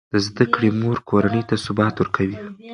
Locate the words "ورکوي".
1.97-2.37